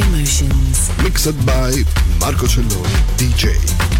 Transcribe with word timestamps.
Emotions. 0.00 0.90
Mixed 1.02 1.34
by 1.44 1.70
Marco 2.20 2.46
Celloni, 2.46 2.88
DJ. 3.18 3.99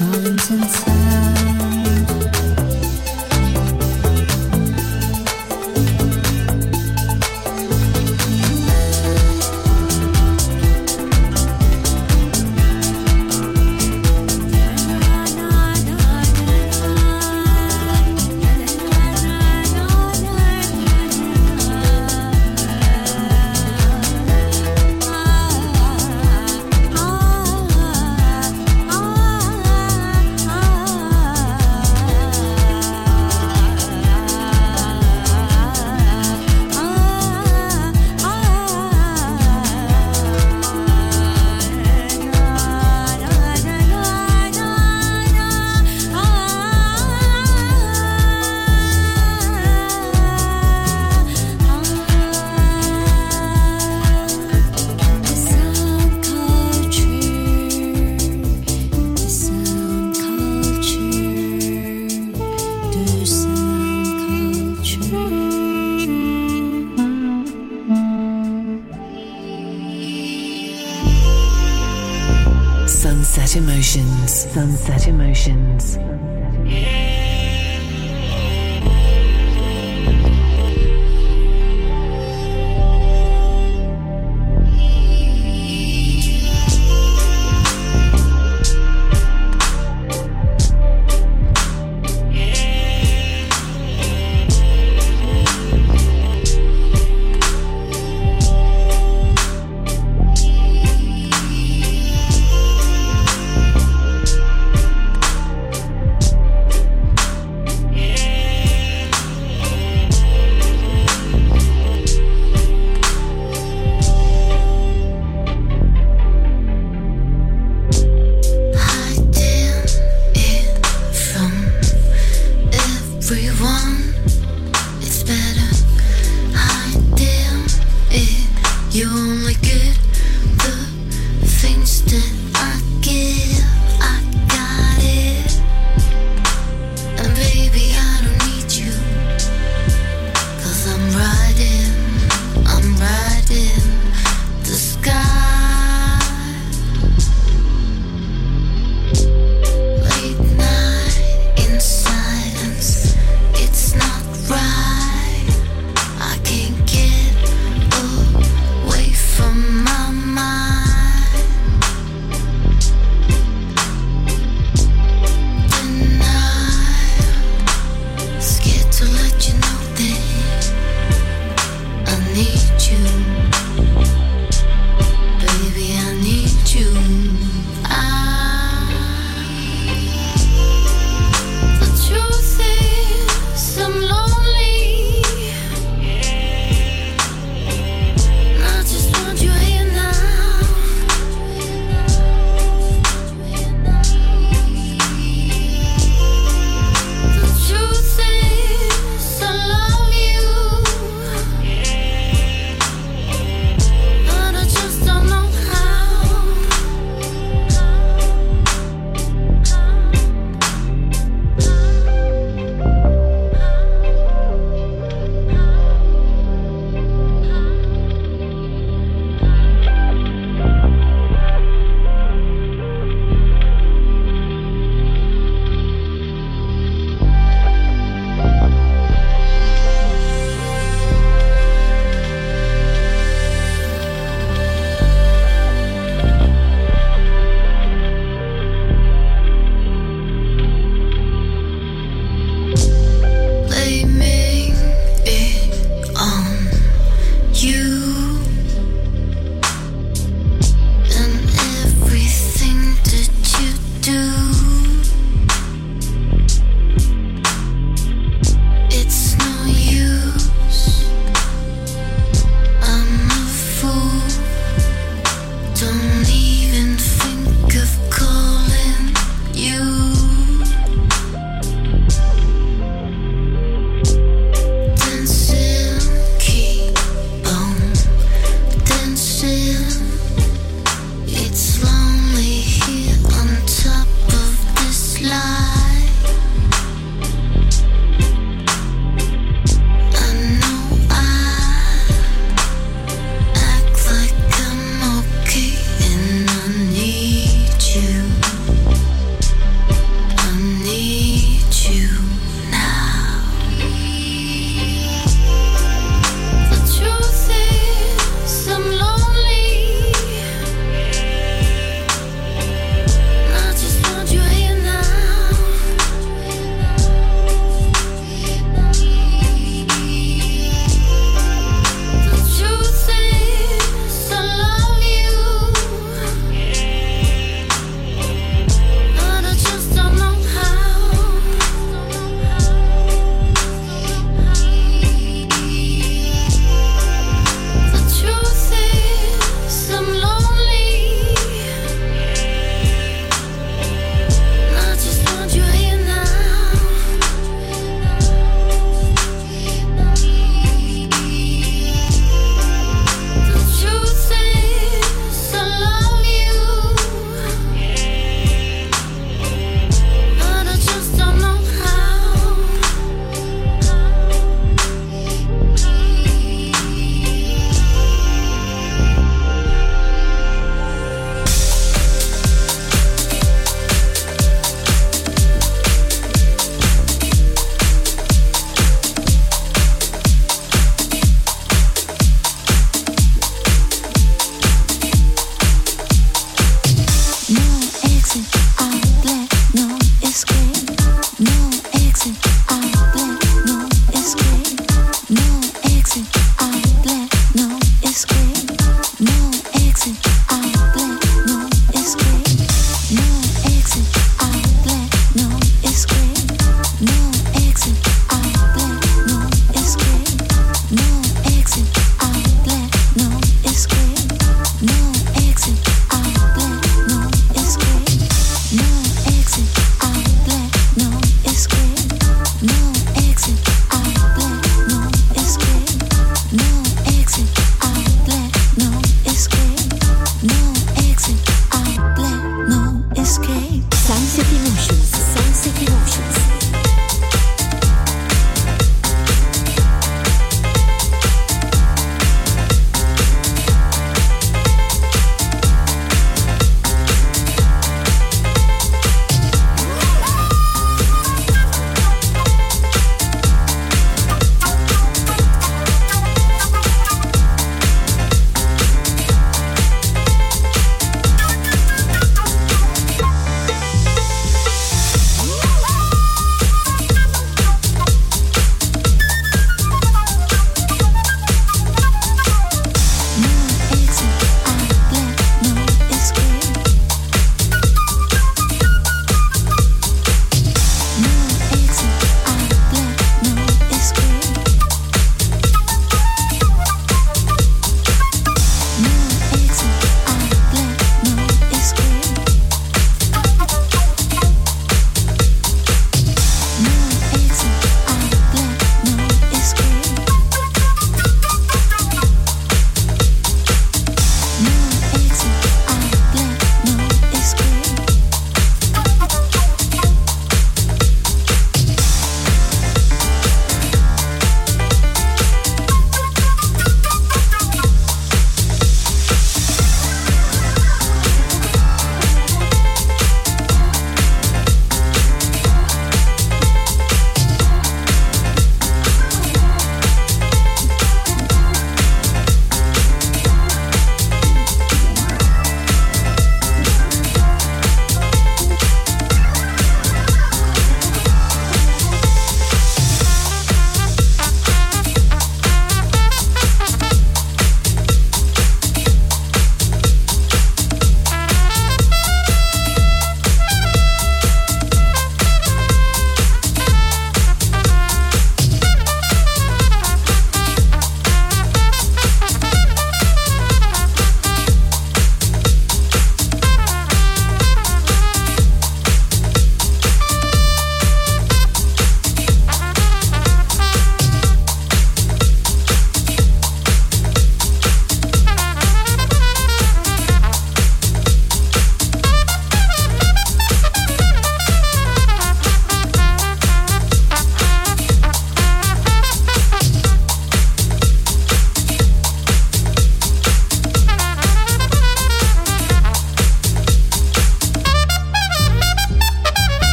Sunset 0.00 1.09